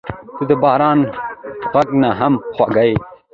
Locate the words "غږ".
1.71-1.87